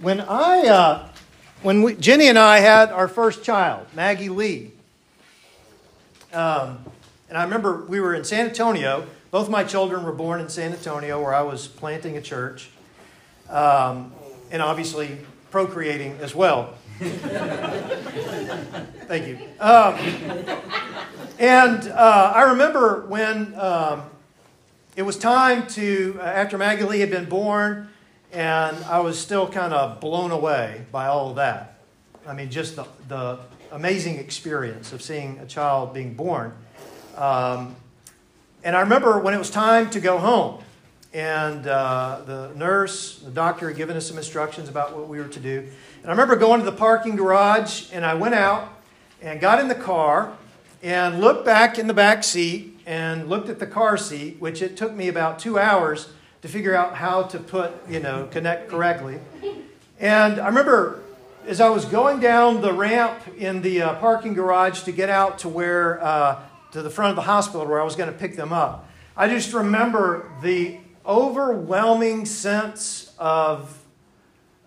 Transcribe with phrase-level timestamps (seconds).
[0.00, 1.08] when I, uh,
[1.62, 4.72] when we, Jenny and I had our first child, Maggie Lee,
[6.32, 6.84] um,
[7.28, 9.06] and I remember we were in San Antonio.
[9.30, 12.70] Both my children were born in San Antonio, where I was planting a church,
[13.48, 14.12] um,
[14.50, 15.18] and obviously
[15.50, 16.74] procreating as well.
[19.08, 19.38] Thank you.
[19.60, 19.94] Um,
[21.38, 24.02] and uh, I remember when um,
[24.96, 27.90] it was time to, uh, after Maggie Lee had been born,
[28.32, 31.78] and I was still kind of blown away by all of that.
[32.26, 33.38] I mean, just the, the
[33.72, 36.52] amazing experience of seeing a child being born.
[37.16, 37.76] Um,
[38.64, 40.62] and I remember when it was time to go home,
[41.14, 45.28] and uh, the nurse, the doctor had given us some instructions about what we were
[45.28, 45.66] to do.
[46.02, 48.68] And I remember going to the parking garage, and I went out
[49.22, 50.36] and got in the car
[50.82, 54.76] and looked back in the back seat and looked at the car seat, which it
[54.76, 56.08] took me about two hours
[56.42, 59.18] to figure out how to put, you know, connect correctly.
[59.98, 61.02] And I remember
[61.46, 65.38] as I was going down the ramp in the uh, parking garage to get out
[65.40, 66.40] to where, uh,
[66.72, 69.28] to the front of the hospital where I was going to pick them up, I
[69.28, 73.78] just remember the overwhelming sense of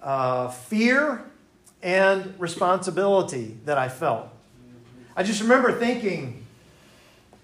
[0.02, 1.22] uh, fear
[1.84, 4.30] and responsibility that I felt.
[5.16, 6.39] I just remember thinking,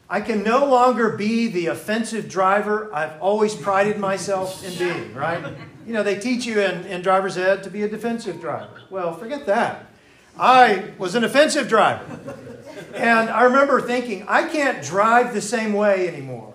[0.09, 5.43] I can no longer be the offensive driver I've always prided myself in being, right?
[5.87, 8.81] You know, they teach you in, in driver's ed to be a defensive driver.
[8.89, 9.87] Well, forget that.
[10.37, 12.19] I was an offensive driver.
[12.93, 16.53] And I remember thinking, I can't drive the same way anymore.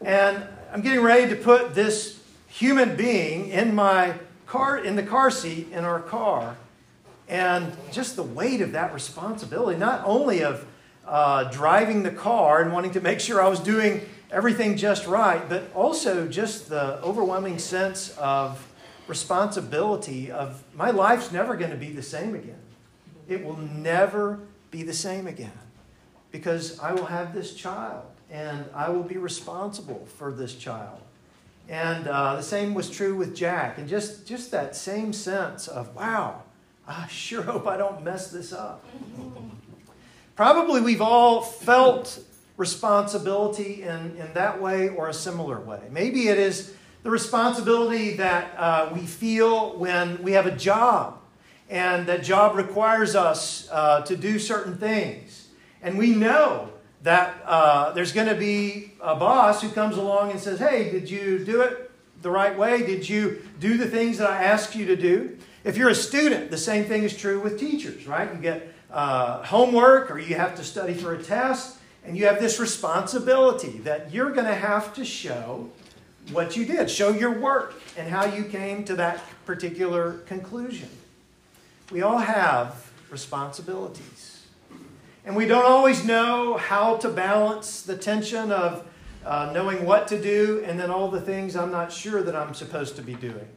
[0.00, 4.14] And I'm getting ready to put this human being in my
[4.46, 6.56] car, in the car seat in our car.
[7.28, 10.66] And just the weight of that responsibility, not only of
[11.06, 15.46] uh, driving the car and wanting to make sure I was doing everything just right,
[15.48, 18.66] but also just the overwhelming sense of
[19.06, 22.58] responsibility of my life's never going to be the same again.
[23.28, 25.52] It will never be the same again
[26.30, 31.00] because I will have this child and I will be responsible for this child.
[31.68, 33.78] And uh, the same was true with Jack.
[33.78, 36.42] And just, just that same sense of, wow,
[36.86, 38.84] I sure hope I don't mess this up.
[40.34, 42.18] Probably we've all felt
[42.56, 45.80] responsibility in, in that way or a similar way.
[45.90, 51.18] Maybe it is the responsibility that uh, we feel when we have a job
[51.68, 55.48] and that job requires us uh, to do certain things.
[55.82, 56.70] And we know
[57.02, 61.10] that uh, there's going to be a boss who comes along and says, Hey, did
[61.10, 61.90] you do it
[62.22, 62.86] the right way?
[62.86, 65.36] Did you do the things that I asked you to do?
[65.64, 68.32] If you're a student, the same thing is true with teachers, right?
[68.32, 72.40] You get uh, homework or you have to study for a test, and you have
[72.40, 75.70] this responsibility that you're going to have to show
[76.30, 80.88] what you did, show your work and how you came to that particular conclusion.
[81.90, 84.46] We all have responsibilities.
[85.24, 88.86] And we don't always know how to balance the tension of
[89.24, 92.54] uh, knowing what to do and then all the things I'm not sure that I'm
[92.54, 93.48] supposed to be doing.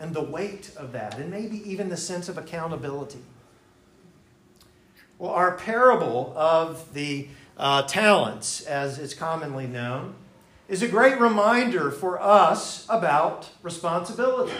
[0.00, 3.20] And the weight of that, and maybe even the sense of accountability.
[5.22, 10.16] Well, our parable of the uh, talents, as it's commonly known,
[10.66, 14.52] is a great reminder for us about responsibility,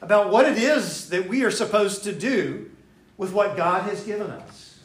[0.00, 2.70] about what it is that we are supposed to do
[3.18, 4.78] with what God has given us.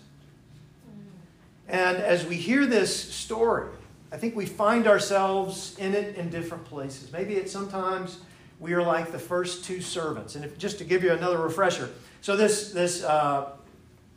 [1.69, 3.69] And as we hear this story,
[4.11, 7.13] I think we find ourselves in it in different places.
[7.13, 8.19] Maybe it's sometimes
[8.59, 10.35] we are like the first two servants.
[10.35, 11.89] And if, just to give you another refresher,
[12.19, 13.53] so this this uh,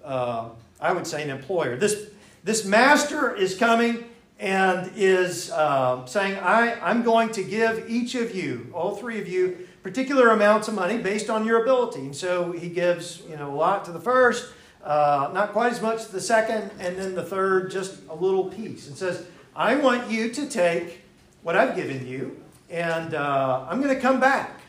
[0.06, 0.48] uh,
[0.80, 1.76] I would say, an employer.
[1.76, 2.10] This,
[2.44, 4.04] this master is coming
[4.38, 9.28] and is uh, saying, I, I'm going to give each of you, all three of
[9.28, 12.00] you, particular amounts of money based on your ability.
[12.00, 14.52] And so he gives you know, a lot to the first,
[14.84, 18.44] uh, not quite as much to the second, and then the third, just a little
[18.44, 18.88] piece.
[18.88, 21.00] And says, I want you to take
[21.42, 24.60] what I've given you, and uh, I'm going to come back.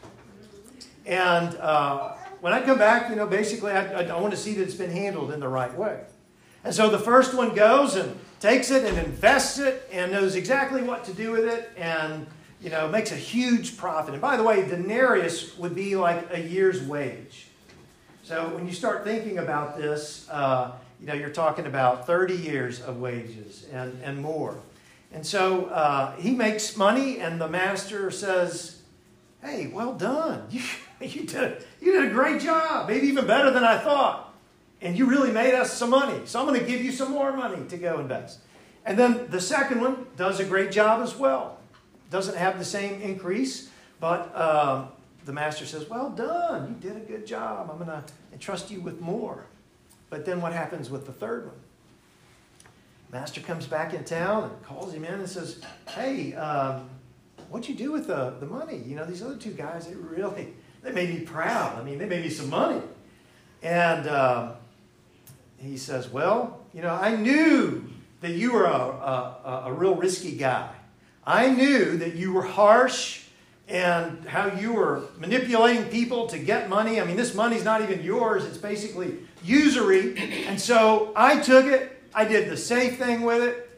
[1.06, 2.16] And uh,
[2.48, 4.90] when I come back, you know, basically I, I want to see that it's been
[4.90, 6.00] handled in the right way.
[6.64, 10.82] And so the first one goes and takes it and invests it and knows exactly
[10.82, 12.26] what to do with it and,
[12.62, 14.14] you know, makes a huge profit.
[14.14, 17.48] And by the way, denarius would be like a year's wage.
[18.24, 20.72] So when you start thinking about this, uh,
[21.02, 24.56] you know, you're talking about 30 years of wages and, and more.
[25.12, 28.84] And so uh, he makes money, and the master says,
[29.42, 30.48] Hey, well done.
[31.02, 34.34] You, did, you did a great job, maybe even better than I thought.
[34.82, 36.22] And you really made us some money.
[36.26, 38.40] So I'm going to give you some more money to go invest.
[38.86, 41.60] And then the second one does a great job as well.
[42.10, 44.88] Doesn't have the same increase, but uh,
[45.26, 47.70] the master says, Well done, you did a good job.
[47.70, 49.46] I'm going to entrust you with more.
[50.10, 51.60] But then what happens with the third one?
[53.12, 56.90] Master comes back in town and calls him in and says, Hey, um,
[57.50, 58.82] what'd you do with the, the money?
[58.86, 60.54] You know, these other two guys, they really,
[60.88, 61.78] they made me proud.
[61.78, 62.82] I mean, they made me some money.
[63.62, 64.54] And um,
[65.58, 67.90] he says, Well, you know, I knew
[68.22, 70.70] that you were a, a, a real risky guy.
[71.26, 73.24] I knew that you were harsh
[73.68, 77.02] and how you were manipulating people to get money.
[77.02, 80.18] I mean, this money's not even yours, it's basically usury.
[80.48, 83.70] And so I took it, I did the safe thing with it.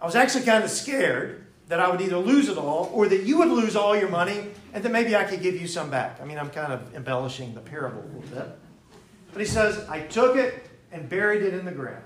[0.00, 3.24] I was actually kind of scared that I would either lose it all or that
[3.24, 6.20] you would lose all your money and then maybe I could give you some back.
[6.20, 8.58] I mean, I'm kind of embellishing the parable a little bit.
[9.32, 12.04] But he says, I took it and buried it in the ground.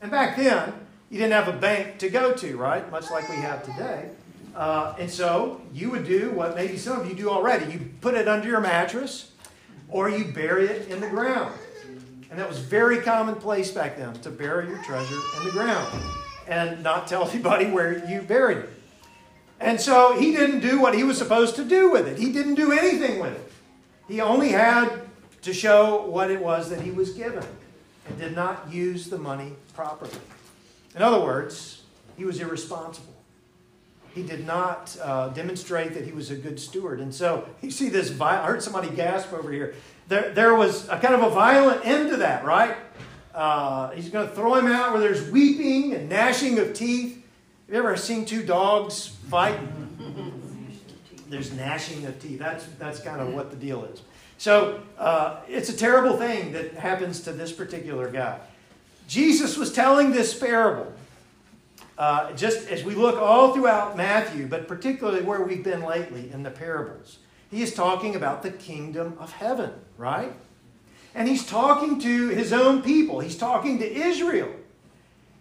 [0.00, 0.72] And back then,
[1.10, 2.90] you didn't have a bank to go to, right?
[2.90, 4.10] Much like we have today.
[4.54, 7.72] Uh, and so you would do what maybe some of you do already.
[7.72, 9.32] You put it under your mattress
[9.88, 11.54] or you bury it in the ground.
[12.30, 16.02] And that was very commonplace back then to bury your treasure in the ground
[16.48, 18.70] and not tell anybody where you buried it.
[19.62, 22.18] And so he didn't do what he was supposed to do with it.
[22.18, 23.52] He didn't do anything with it.
[24.08, 24.90] He only had
[25.42, 27.44] to show what it was that he was given
[28.08, 30.10] and did not use the money properly.
[30.96, 31.82] In other words,
[32.16, 33.14] he was irresponsible.
[34.14, 37.00] He did not uh, demonstrate that he was a good steward.
[37.00, 39.74] And so you see this, I heard somebody gasp over here.
[40.08, 42.76] There, there was a kind of a violent end to that, right?
[43.32, 47.21] Uh, he's going to throw him out where there's weeping and gnashing of teeth.
[47.72, 49.58] You ever seen two dogs fight?
[51.30, 52.38] There's gnashing of teeth.
[52.38, 54.02] That's, that's kind of what the deal is.
[54.36, 58.40] So uh, it's a terrible thing that happens to this particular guy.
[59.08, 60.92] Jesus was telling this parable
[61.96, 66.42] uh, just as we look all throughout Matthew, but particularly where we've been lately in
[66.42, 67.20] the parables.
[67.50, 70.34] He is talking about the kingdom of heaven, right?
[71.14, 73.20] And he's talking to his own people.
[73.20, 74.50] He's talking to Israel.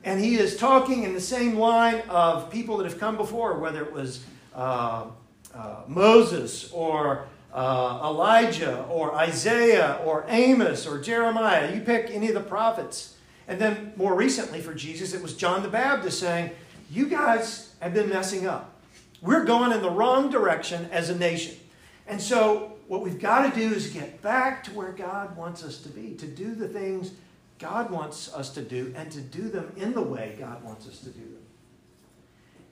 [0.03, 3.83] And he is talking in the same line of people that have come before, whether
[3.83, 4.23] it was
[4.55, 5.05] uh,
[5.53, 11.73] uh, Moses or uh, Elijah or Isaiah or Amos or Jeremiah.
[11.73, 13.15] You pick any of the prophets.
[13.47, 16.51] And then more recently for Jesus, it was John the Baptist saying,
[16.89, 18.73] You guys have been messing up.
[19.21, 21.55] We're going in the wrong direction as a nation.
[22.07, 25.77] And so what we've got to do is get back to where God wants us
[25.83, 27.11] to be, to do the things
[27.61, 30.99] God wants us to do, and to do them in the way God wants us
[30.99, 31.37] to do them.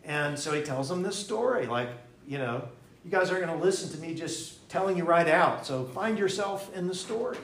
[0.04, 1.90] And so he tells them this story like,
[2.28, 2.68] you know,
[3.06, 5.66] you guys aren't going to listen to me just telling you right out.
[5.66, 7.38] So find yourself in the story.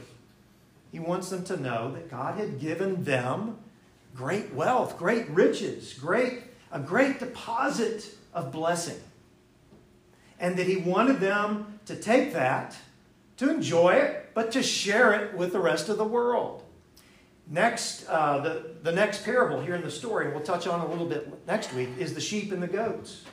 [0.92, 3.57] He wants them to know that God had given them
[4.15, 9.00] great wealth, great riches, great, a great deposit of blessing.
[10.39, 12.75] And that he wanted them to take that,
[13.38, 16.63] to enjoy it, but to share it with the rest of the world.
[17.47, 21.06] Next, uh, the, the next parable here in the story, we'll touch on a little
[21.06, 23.24] bit next week, is the sheep and the goats.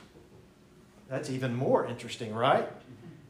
[1.09, 2.69] That's even more interesting, right?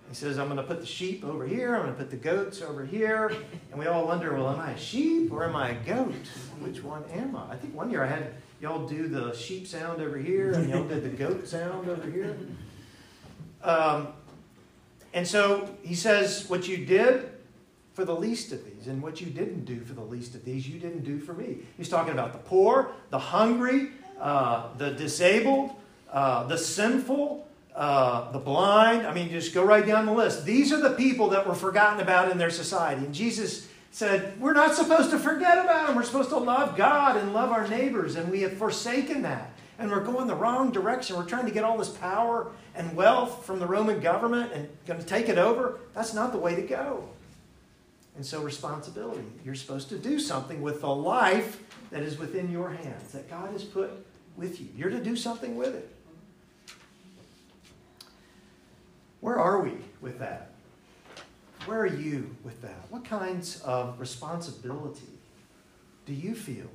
[0.10, 2.18] He says, I'm going to put the sheep over here, I'm going to put the
[2.18, 3.34] goats over here.
[3.72, 6.14] And we all wonder, well, am I a sheep or am I a goat?
[6.60, 7.54] Which one am I?
[7.54, 10.88] I think one year I had y'all do the sheep sound over here and y'all
[10.88, 12.38] did the goat sound over here.
[13.64, 14.10] Um,
[15.14, 17.33] and so he says, What you did
[17.94, 20.68] for the least of these, and what you didn't do for the least of these,
[20.68, 21.58] you didn't do for me.
[21.78, 25.72] He's talking about the poor, the hungry, uh, the disabled,
[26.12, 29.06] uh, the sinful, uh, the blind.
[29.06, 30.46] I mean, just go right down the list.
[30.46, 33.06] These are the people that were forgotten about in their society.
[33.06, 35.96] And Jesus said, We're not supposed to forget about them.
[35.96, 38.16] We're supposed to love God and love our neighbors.
[38.16, 39.52] And we have forsaken that.
[39.80, 41.16] And we're going the wrong direction.
[41.16, 45.00] We're trying to get all this power and wealth from the Roman government and going
[45.00, 45.80] to take it over.
[45.94, 47.10] That's not the way to go.
[48.16, 49.24] And so, responsibility.
[49.44, 53.52] You're supposed to do something with the life that is within your hands, that God
[53.52, 53.92] has put
[54.38, 54.68] with you.
[54.78, 55.90] You're to do something with it.
[59.20, 60.52] Where are we with that?
[61.66, 62.86] Where are you with that?
[62.90, 65.08] What kinds of responsibility
[66.06, 66.70] do you feel?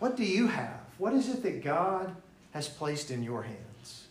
[0.00, 0.80] What do you have?
[0.98, 2.16] What is it that God
[2.52, 4.08] has placed in your hands?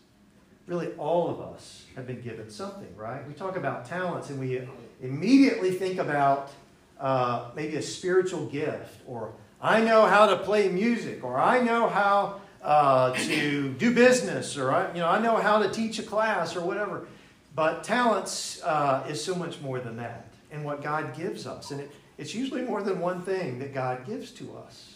[0.65, 3.27] Really, all of us have been given something, right?
[3.27, 4.61] We talk about talents and we
[5.01, 6.51] immediately think about
[6.99, 11.87] uh, maybe a spiritual gift, or I know how to play music, or I know
[11.87, 16.03] how uh, to do business, or I, you know, I know how to teach a
[16.03, 17.07] class, or whatever.
[17.55, 21.81] But talents uh, is so much more than that, and what God gives us, and
[21.81, 24.95] it, it's usually more than one thing that God gives to us.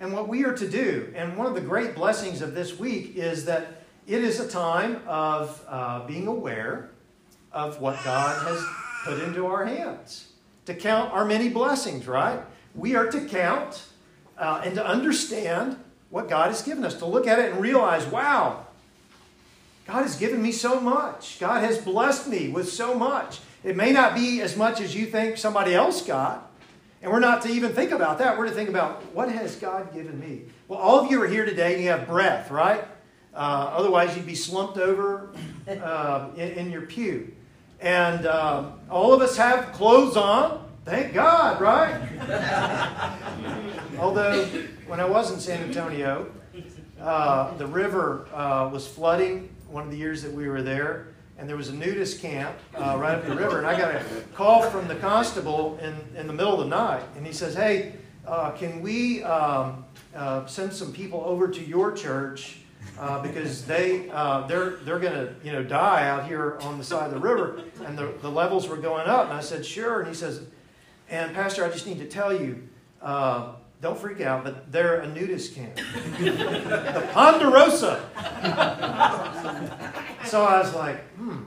[0.00, 3.14] And what we are to do, and one of the great blessings of this week
[3.14, 6.90] is that it is a time of uh, being aware
[7.52, 8.64] of what God has
[9.04, 10.28] put into our hands.
[10.66, 12.40] To count our many blessings, right?
[12.74, 13.84] We are to count
[14.38, 15.76] uh, and to understand
[16.10, 18.66] what God has given us, to look at it and realize, wow,
[19.86, 21.38] God has given me so much.
[21.40, 23.40] God has blessed me with so much.
[23.64, 26.50] It may not be as much as you think somebody else got.
[27.02, 28.38] And we're not to even think about that.
[28.38, 30.42] We're to think about what has God given me?
[30.68, 32.84] Well, all of you are here today and you have breath, right?
[33.34, 35.30] Uh, otherwise, you'd be slumped over
[35.66, 37.34] uh, in, in, your pew.
[37.82, 40.70] And uh, all of us have clothes on.
[40.84, 42.00] Thank God, right?
[43.98, 44.46] Although,
[44.86, 46.30] when I was in San Antonio,
[47.00, 51.08] uh, the river uh, was flooding one of the years that we were there,
[51.38, 53.58] and there was a nudist camp uh, right up the river.
[53.58, 57.02] And I got a call from the constable in, in the middle of the night,
[57.16, 57.94] and he says, Hey,
[58.26, 59.84] uh, can we um,
[60.14, 62.58] uh, send some people over to your church?
[62.98, 67.06] Uh, because they uh, they're they're gonna you know die out here on the side
[67.06, 69.24] of the river, and the, the levels were going up.
[69.24, 70.42] And I said sure, and he says,
[71.08, 72.68] and Pastor, I just need to tell you,
[73.00, 75.74] uh, don't freak out, but they're a nudist camp.
[76.18, 78.08] the Ponderosa.
[80.24, 81.42] so I was like, hmm,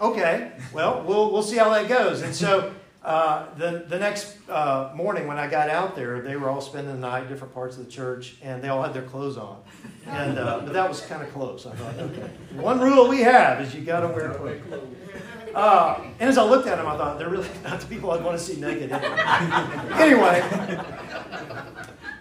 [0.00, 2.22] okay, well, we'll, we'll see how that goes.
[2.22, 2.72] And so
[3.06, 6.92] uh, the, the next uh, morning when I got out there, they were all spending
[6.92, 9.62] the night in different parts of the church, and they all had their clothes on.
[10.06, 11.66] And, uh, but that was kind of close.
[11.66, 12.28] I thought, okay.
[12.54, 14.60] One rule we have is you got to wear clothes.
[15.54, 18.24] Uh, and as I looked at them, I thought, they're really not the people I'd
[18.24, 18.90] want to see naked.
[18.92, 20.40] anyway,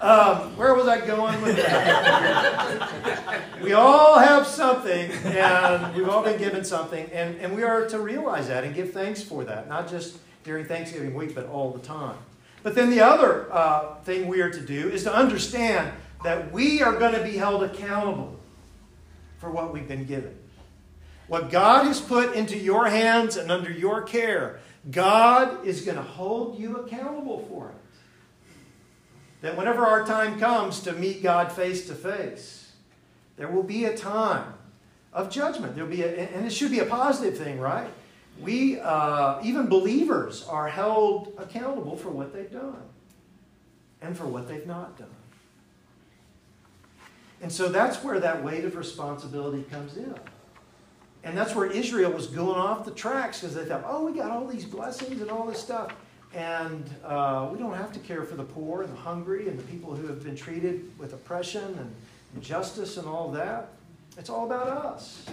[0.01, 3.41] um, where was I going with that?
[3.63, 7.99] we all have something, and we've all been given something, and, and we are to
[7.99, 11.79] realize that and give thanks for that, not just during Thanksgiving week, but all the
[11.79, 12.17] time.
[12.63, 15.91] But then the other uh, thing we are to do is to understand
[16.23, 18.39] that we are going to be held accountable
[19.39, 20.35] for what we've been given.
[21.27, 24.59] What God has put into your hands and under your care,
[24.91, 27.75] God is going to hold you accountable for it.
[29.41, 32.71] That whenever our time comes to meet God face to face,
[33.37, 34.53] there will be a time
[35.13, 35.75] of judgment.
[35.75, 37.89] There'll be a, and it should be a positive thing, right?
[38.41, 42.81] We, uh, even believers, are held accountable for what they've done
[44.01, 45.07] and for what they've not done.
[47.41, 50.15] And so that's where that weight of responsibility comes in.
[51.23, 54.31] And that's where Israel was going off the tracks because they thought, oh, we got
[54.31, 55.93] all these blessings and all this stuff.
[56.33, 59.63] And uh, we don't have to care for the poor and the hungry and the
[59.63, 61.95] people who have been treated with oppression and
[62.35, 63.69] injustice and all that.
[64.17, 65.25] It's all about us.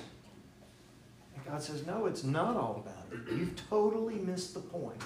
[1.52, 3.32] God says, no, it's not all about it.
[3.36, 5.00] You've totally missed the point.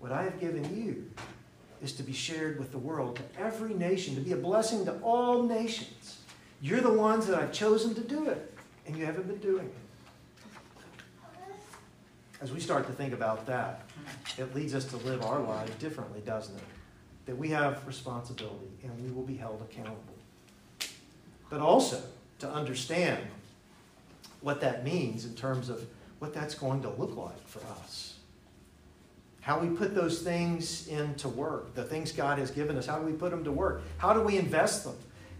[0.00, 1.08] What I have given you
[1.80, 4.98] is to be shared with the world, to every nation, to be a blessing to
[5.02, 6.18] all nations.
[6.60, 8.52] You're the ones that I've chosen to do it,
[8.86, 9.74] and you haven't been doing it
[12.42, 13.82] as we start to think about that,
[14.36, 16.64] it leads us to live our lives differently, doesn't it?
[17.26, 20.02] That we have responsibility and we will be held accountable.
[21.48, 22.02] But also
[22.40, 23.22] to understand
[24.42, 25.86] what that means in terms of
[26.18, 28.18] what that's going to look like for us.
[29.40, 33.04] How we put those things into work, the things God has given us, how do
[33.04, 33.82] we put them to work?
[33.98, 34.94] How do we invest them?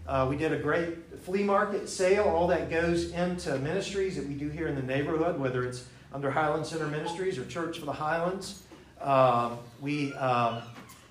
[0.05, 2.25] Uh, we did a great flea market sale.
[2.25, 6.29] All that goes into ministries that we do here in the neighborhood, whether it's under
[6.29, 8.63] Highland Center Ministries or Church for the Highlands.
[8.99, 10.61] Uh, we uh,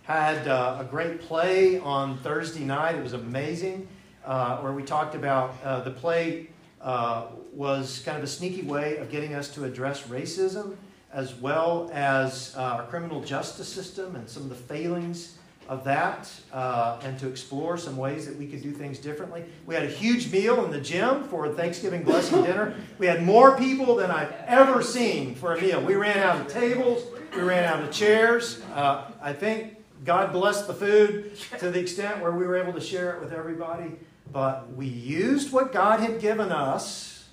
[0.02, 2.96] had uh, a great play on Thursday night.
[2.96, 3.88] It was amazing,
[4.26, 6.48] uh, where we talked about uh, the play
[6.82, 10.76] uh, was kind of a sneaky way of getting us to address racism
[11.12, 15.36] as well as our criminal justice system and some of the failings
[15.68, 19.44] of that uh, and to explore some ways that we could do things differently.
[19.64, 22.74] We had a huge meal in the gym for Thanksgiving blessing dinner.
[22.98, 25.80] We had more people than I've ever seen for a meal.
[25.80, 28.60] We ran out of tables, we ran out of chairs.
[28.74, 32.80] Uh, I think God blessed the food to the extent where we were able to
[32.80, 33.92] share it with everybody.
[34.32, 37.28] But we used what God had given us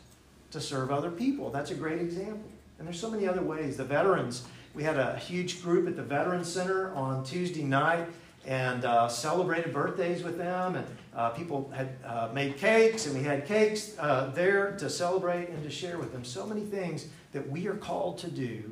[0.52, 1.50] to serve other people.
[1.50, 2.50] That's a great example.
[2.78, 3.78] And there's so many other ways.
[3.78, 8.08] The veterans we had a huge group at the Veterans Center on Tuesday night
[8.46, 10.76] and uh, celebrated birthdays with them.
[10.76, 15.50] And uh, people had uh, made cakes, and we had cakes uh, there to celebrate
[15.50, 16.24] and to share with them.
[16.24, 18.72] So many things that we are called to do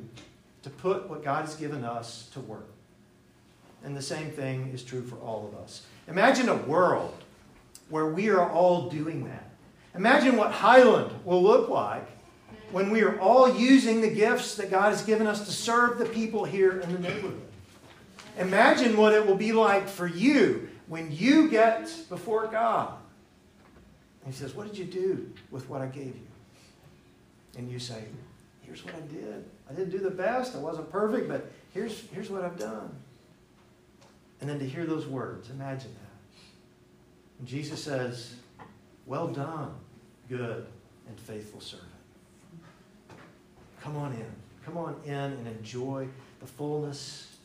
[0.62, 2.68] to put what God has given us to work.
[3.84, 5.82] And the same thing is true for all of us.
[6.08, 7.22] Imagine a world
[7.88, 9.50] where we are all doing that.
[9.94, 12.06] Imagine what Highland will look like
[12.70, 16.04] when we are all using the gifts that God has given us to serve the
[16.04, 17.40] people here in the neighborhood.
[18.38, 22.94] Imagine what it will be like for you when you get before God.
[24.24, 26.28] And He says, What did you do with what I gave you?
[27.58, 28.04] And you say,
[28.62, 29.44] here's what I did.
[29.68, 30.54] I didn't do the best.
[30.54, 32.94] I wasn't perfect, but here's, here's what I've done.
[34.40, 36.07] And then to hear those words, imagine that.
[37.38, 38.34] And Jesus says,
[39.06, 39.74] Well done,
[40.28, 40.66] good
[41.08, 41.88] and faithful servant.
[43.80, 44.26] Come on in.
[44.64, 46.08] Come on in and enjoy
[46.40, 47.36] the fullness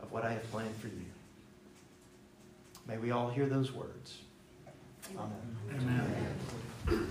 [0.00, 1.04] of what I have planned for you.
[2.86, 4.18] May we all hear those words.
[5.16, 6.36] Amen.
[6.88, 7.08] Amen.